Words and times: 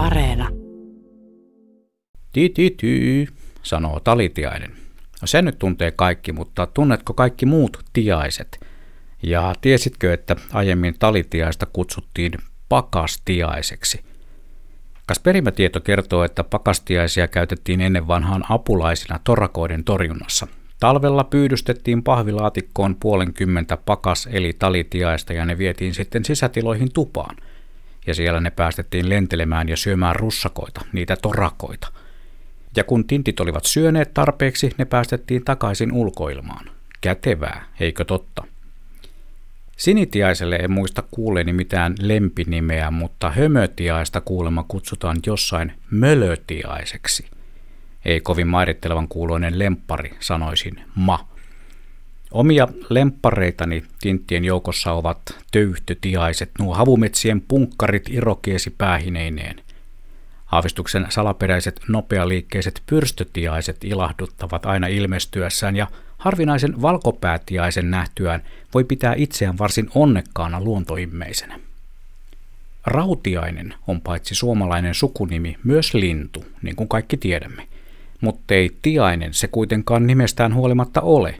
Areena. 0.00 0.48
Ti-ti-ty, 2.32 3.26
sanoo 3.62 4.00
talitiainen. 4.00 4.70
No 5.20 5.26
sen 5.26 5.44
nyt 5.44 5.58
tuntee 5.58 5.90
kaikki, 5.90 6.32
mutta 6.32 6.66
tunnetko 6.66 7.14
kaikki 7.14 7.46
muut 7.46 7.84
tiaiset? 7.92 8.60
Ja 9.22 9.54
tiesitkö, 9.60 10.12
että 10.12 10.36
aiemmin 10.52 10.94
talitiaista 10.98 11.66
kutsuttiin 11.66 12.32
pakastiaiseksi? 12.68 14.00
Kas 15.06 15.18
perimätieto 15.18 15.80
kertoo, 15.80 16.24
että 16.24 16.44
pakastiaisia 16.44 17.28
käytettiin 17.28 17.80
ennen 17.80 18.08
vanhaan 18.08 18.44
apulaisina 18.48 19.20
torakoiden 19.24 19.84
torjunnassa. 19.84 20.46
Talvella 20.80 21.24
pyydystettiin 21.24 22.02
pahvilaatikkoon 22.02 22.96
puolenkymmentä 23.00 23.76
pakas 23.76 24.28
eli 24.32 24.52
talitiaista 24.58 25.32
ja 25.32 25.44
ne 25.44 25.58
vietiin 25.58 25.94
sitten 25.94 26.24
sisätiloihin 26.24 26.92
tupaan. 26.92 27.36
Ja 28.06 28.14
siellä 28.14 28.40
ne 28.40 28.50
päästettiin 28.50 29.08
lentelemään 29.08 29.68
ja 29.68 29.76
syömään 29.76 30.16
russakoita, 30.16 30.80
niitä 30.92 31.16
torakoita. 31.22 31.92
Ja 32.76 32.84
kun 32.84 33.06
tintit 33.06 33.40
olivat 33.40 33.64
syöneet 33.64 34.14
tarpeeksi, 34.14 34.70
ne 34.78 34.84
päästettiin 34.84 35.44
takaisin 35.44 35.92
ulkoilmaan. 35.92 36.70
Kätevää, 37.00 37.64
eikö 37.80 38.04
totta? 38.04 38.44
Sinitiaiselle 39.76 40.56
en 40.56 40.70
muista 40.70 41.02
kuuleeni 41.10 41.52
mitään 41.52 41.94
lempinimeä, 42.00 42.90
mutta 42.90 43.30
hömötiaista 43.30 44.20
kuulemma 44.20 44.64
kutsutaan 44.68 45.16
jossain 45.26 45.72
mölötiaiseksi. 45.90 47.26
Ei 48.04 48.20
kovin 48.20 48.46
mairittelevan 48.46 49.08
kuuloinen 49.08 49.58
lemppari, 49.58 50.14
sanoisin 50.20 50.80
ma. 50.94 51.29
Omia 52.32 52.68
lemppareitani 52.90 53.84
tinttien 54.00 54.44
joukossa 54.44 54.92
ovat 54.92 55.18
töyhtötiaiset, 55.50 56.50
nuo 56.58 56.74
havumetsien 56.74 57.40
punkkarit 57.40 58.08
irokiesi 58.10 58.70
päähineineen. 58.78 59.60
Haavistuksen 60.46 61.06
salaperäiset 61.08 61.80
nopealiikkeiset 61.88 62.82
pyrstötiaiset 62.86 63.84
ilahduttavat 63.84 64.66
aina 64.66 64.86
ilmestyessään 64.86 65.76
ja 65.76 65.86
harvinaisen 66.18 66.82
valkopäätiaisen 66.82 67.90
nähtyään 67.90 68.42
voi 68.74 68.84
pitää 68.84 69.14
itseään 69.16 69.58
varsin 69.58 69.90
onnekkaana 69.94 70.60
luontoimmeisenä. 70.60 71.60
Rautiainen 72.86 73.74
on 73.86 74.00
paitsi 74.00 74.34
suomalainen 74.34 74.94
sukunimi 74.94 75.56
myös 75.64 75.94
lintu, 75.94 76.44
niin 76.62 76.76
kuin 76.76 76.88
kaikki 76.88 77.16
tiedämme. 77.16 77.68
Mutta 78.20 78.54
ei 78.54 78.76
tiainen 78.82 79.34
se 79.34 79.48
kuitenkaan 79.48 80.06
nimestään 80.06 80.54
huolimatta 80.54 81.00
ole, 81.00 81.34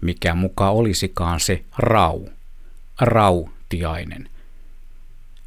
mikä 0.00 0.34
muka 0.34 0.70
olisikaan 0.70 1.40
se 1.40 1.64
rau. 1.78 2.26
Rautiainen. 3.00 4.28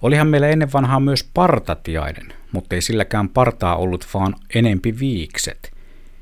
Olihan 0.01 0.27
meillä 0.27 0.47
ennen 0.47 0.73
vanhaa 0.73 0.99
myös 0.99 1.29
partatiainen, 1.33 2.33
mutta 2.51 2.75
ei 2.75 2.81
silläkään 2.81 3.29
partaa 3.29 3.75
ollut 3.75 4.07
vaan 4.13 4.35
enempi 4.55 4.99
viikset– 4.99 5.71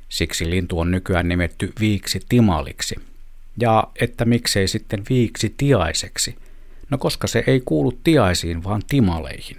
Siksi 0.09 0.49
lintu 0.49 0.79
on 0.79 0.91
nykyään 0.91 1.27
nimetty 1.27 1.73
viiksi 1.79 2.19
timaliksi. 2.29 2.95
Ja 3.59 3.87
että 4.01 4.25
miksei 4.25 4.67
sitten 4.67 5.03
viiksi 5.09 5.53
tiaiseksi? 5.57 6.35
No 6.89 6.97
koska 6.97 7.27
se 7.27 7.43
ei 7.47 7.61
kuulu 7.65 7.91
tiaisiin, 8.03 8.63
vaan 8.63 8.81
timaleihin. 8.87 9.57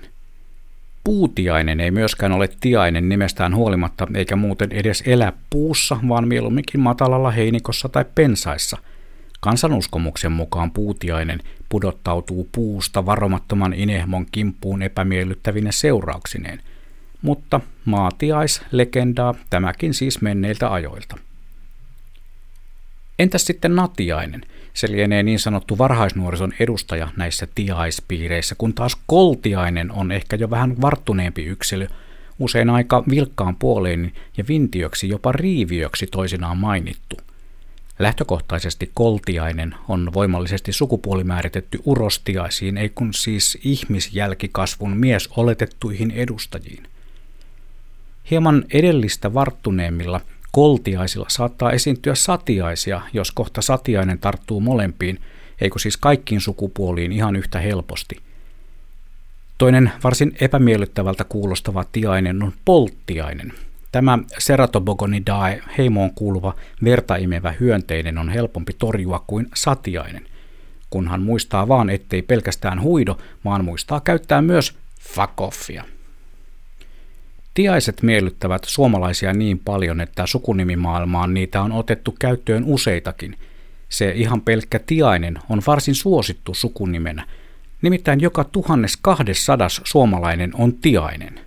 Puutiainen 1.09 1.81
ei 1.81 1.91
myöskään 1.91 2.33
ole 2.33 2.48
tiainen 2.61 3.09
nimestään 3.09 3.55
huolimatta, 3.55 4.06
eikä 4.14 4.37
muuten 4.37 4.73
edes 4.73 5.03
elä 5.06 5.33
puussa, 5.50 5.97
vaan 6.09 6.28
mieluumminkin 6.28 6.81
matalalla 6.81 7.31
heinikossa 7.31 7.89
tai 7.89 8.05
pensaissa. 8.15 8.78
Kansanuskomuksen 9.41 10.33
mukaan 10.33 10.70
puutiainen 10.70 11.41
pudottautuu 11.69 12.48
puusta 12.53 13.06
varomattoman 13.06 13.73
inehmon 13.73 14.27
kimppuun 14.33 14.83
epämiellyttävine 14.83 15.73
seurauksineen– 15.73 16.61
mutta 17.22 17.61
maatiaislegendaa 17.84 19.34
tämäkin 19.50 19.95
siis 19.95 20.20
menneiltä 20.20 20.72
ajoilta. 20.72 21.28
Entäs 23.19 23.45
sitten 23.45 23.77
natiainen? 23.77 24.43
Se 24.75 24.93
lienee 24.93 25.23
niin 25.23 25.39
sanottu 25.39 25.79
varhaisnuorison 25.79 26.53
edustaja 26.61 27.09
näissä 27.17 27.49
tiaispiireissä, 27.55 28.55
kun 28.59 28.75
taas 28.75 28.97
koltiainen 29.06 29.93
on 29.93 30.12
ehkä 30.12 30.37
jo 30.37 30.51
vähän 30.51 30.81
varttuneempi 30.81 31.45
yksilö, 31.45 31.87
usein 32.39 32.71
aika 32.71 33.05
vilkkaan 33.11 33.57
puoleen 33.57 34.12
ja 34.37 34.45
vintiöksi 34.49 35.09
jopa 35.09 35.33
riiviöksi 35.33 36.07
toisinaan 36.07 36.59
mainittu. 36.59 37.17
Lähtökohtaisesti 37.99 38.91
koltiainen 38.95 39.75
on 39.89 40.11
voimallisesti 40.15 40.73
sukupuolimääritetty 40.73 41.78
urostiaisiin, 41.84 42.77
ei 42.77 42.89
kun 42.89 43.15
siis 43.15 43.59
ihmisjälkikasvun 43.65 44.97
mies 44.97 45.28
oletettuihin 45.37 46.11
edustajiin– 46.11 46.83
Hieman 48.31 48.65
edellistä 48.73 49.34
varttuneemmilla 49.34 50.21
koltiaisilla 50.53 51.26
saattaa 51.28 51.72
esiintyä 51.72 52.14
satiaisia, 52.14 53.00
jos 53.12 53.32
kohta 53.32 53.62
satiainen 53.62 54.19
tarttuu 54.19 54.60
molempiin, 54.60 55.19
eikö 55.60 55.78
siis 55.78 55.97
kaikkiin 55.97 56.41
sukupuoliin 56.41 57.12
ihan 57.12 57.36
yhtä 57.36 57.59
helposti. 57.59 58.16
Toinen 59.59 59.92
varsin 60.04 60.36
epämiellyttävältä 60.41 61.25
kuulostava 61.25 61.84
tiainen 61.92 62.42
on 62.42 62.53
polttiainen. 62.64 63.53
Tämä 63.92 64.19
Ceratobogonidae 64.41 65.62
heimoon 65.78 66.10
kuuluva 66.14 66.54
vertaimevä 66.84 67.54
hyönteinen 67.60 68.19
on 68.19 68.28
helpompi 68.28 68.72
torjua 68.78 69.25
kuin 69.26 69.47
satiainen, 69.54 70.26
kunhan 70.91 71.22
muistaa 71.22 71.69
vaan 71.69 71.91
ettei 71.91 72.22
pelkästään 72.22 72.82
huido, 72.82 73.19
vaan 73.44 73.65
muistaa 73.65 74.00
käyttää 74.00 74.42
myös 74.42 74.78
fakoffia. 75.00 75.84
Tiaiset 77.59 78.03
miellyttävät 78.03 78.63
suomalaisia 78.67 79.33
niin 79.33 79.59
paljon, 79.59 80.01
että 80.01 80.27
sukunimimaailmaan 80.27 81.35
niitä 81.35 81.63
on 81.63 81.73
otettu 81.73 82.15
käyttöön 82.19 82.65
useitakin. 82.65 83.39
Se 83.89 84.13
ihan 84.15 84.41
pelkkä 84.41 84.79
tiainen 84.79 85.39
on 85.49 85.63
varsin 85.67 85.95
suosittu 85.95 86.55
sukunimenä. 86.55 87.27
Nimittäin 87.83 88.21
joka 88.21 88.45
1200 88.45 89.69
suomalainen 89.69 90.51
on 90.55 90.75
tiainen. 90.75 91.41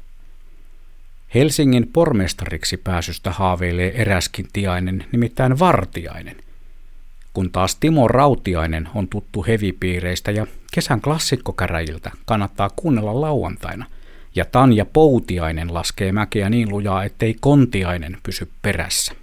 Helsingin 1.35 1.89
pormestariksi 1.93 2.77
pääsystä 2.77 3.31
haaveilee 3.31 4.01
eräskin 4.01 4.47
tiainen, 4.53 5.05
nimittäin 5.11 5.59
vartiainen. 5.59 6.35
Kun 7.33 7.51
taas 7.51 7.75
Timo 7.75 8.07
Rautiainen 8.07 8.89
on 8.95 9.07
tuttu 9.07 9.45
hevipiireistä 9.47 10.31
ja 10.31 10.47
kesän 10.73 11.01
klassikkokäräjiltä 11.01 12.11
kannattaa 12.25 12.69
kuunnella 12.75 13.21
lauantaina– 13.21 13.85
ja 14.35 14.45
Tanja 14.45 14.85
Poutiainen 14.85 15.73
laskee 15.73 16.11
mäkeä 16.11 16.49
niin 16.49 16.69
lujaa, 16.69 17.03
ettei 17.03 17.35
Kontiainen 17.39 18.17
pysy 18.23 18.51
perässä. 18.61 19.13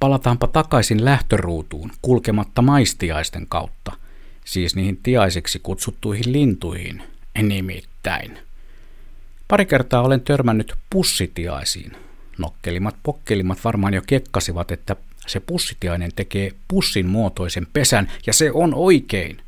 Palataanpa 0.00 0.46
takaisin 0.46 1.04
lähtöruutuun 1.04 1.90
kulkematta 2.02 2.62
maistiaisten 2.62 3.46
kautta, 3.48 3.92
siis 4.44 4.76
niihin 4.76 4.96
tiaisiksi 5.02 5.58
kutsuttuihin 5.62 6.32
lintuihin, 6.32 7.02
nimittäin. 7.42 8.38
Pari 9.48 9.66
kertaa 9.66 10.02
olen 10.02 10.20
törmännyt 10.20 10.74
pussitiaisiin. 10.90 11.92
Nokkelimat 12.38 12.96
pokkelimat 13.02 13.58
varmaan 13.64 13.94
jo 13.94 14.02
kekkasivat, 14.06 14.70
että 14.70 14.96
se 15.26 15.40
pussitiainen 15.40 16.10
tekee 16.16 16.52
pussin 16.68 17.06
muotoisen 17.06 17.66
pesän, 17.72 18.10
ja 18.26 18.32
se 18.32 18.52
on 18.52 18.74
oikein. 18.74 19.42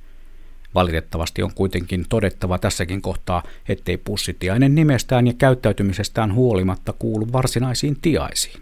Valitettavasti 0.74 1.42
on 1.42 1.54
kuitenkin 1.54 2.04
todettava 2.08 2.58
tässäkin 2.58 3.02
kohtaa, 3.02 3.42
ettei 3.68 3.96
pussitiainen 3.96 4.74
nimestään 4.74 5.26
ja 5.26 5.32
käyttäytymisestään 5.32 6.34
huolimatta 6.34 6.92
kuulu 6.92 7.32
varsinaisiin 7.32 7.96
tiaisiin. 8.02 8.60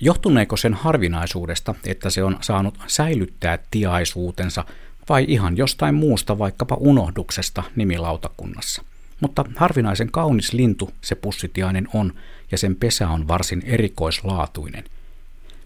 Johtuneeko 0.00 0.56
sen 0.56 0.74
harvinaisuudesta, 0.74 1.74
että 1.86 2.10
se 2.10 2.24
on 2.24 2.38
saanut 2.40 2.78
säilyttää 2.86 3.58
tiaisuutensa, 3.70 4.64
vai 5.08 5.24
ihan 5.28 5.56
jostain 5.56 5.94
muusta, 5.94 6.38
vaikkapa 6.38 6.76
unohduksesta 6.80 7.62
nimilautakunnassa? 7.76 8.82
Mutta 9.20 9.44
harvinaisen 9.56 10.10
kaunis 10.10 10.52
lintu 10.52 10.90
se 11.00 11.14
pussitiainen 11.14 11.88
on, 11.94 12.14
ja 12.52 12.58
sen 12.58 12.76
pesä 12.76 13.08
on 13.08 13.28
varsin 13.28 13.62
erikoislaatuinen– 13.66 14.84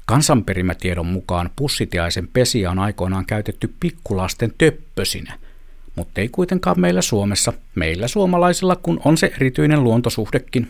Kansanperimätiedon 0.07 1.07
mukaan 1.07 1.51
pussitiaisen 1.57 2.29
pesiä 2.29 2.71
on 2.71 2.79
aikoinaan 2.79 3.27
käytetty 3.27 3.75
pikkulasten 3.81 4.53
töppösinä, 4.59 5.39
mutta 5.97 6.21
ei 6.21 6.29
kuitenkaan 6.29 6.81
meillä 6.81 7.03
Suomessa, 7.03 7.53
meillä 7.75 8.09
suomalaisilla, 8.09 8.77
kun 8.77 9.01
on 9.05 9.19
se 9.19 9.33
erityinen 9.37 9.85
luontosuhdekin. 9.85 10.69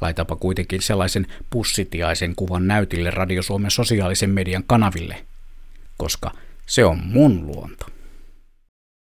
Laitapa 0.00 0.36
kuitenkin 0.36 0.82
sellaisen 0.82 1.26
pussitiaisen 1.50 2.34
kuvan 2.36 2.66
näytille 2.66 3.10
Radio 3.10 3.42
Suomen 3.42 3.70
sosiaalisen 3.70 4.30
median 4.30 4.64
kanaville, 4.66 5.26
koska 5.96 6.30
se 6.66 6.84
on 6.84 7.00
mun 7.04 7.46
luonto. 7.46 7.86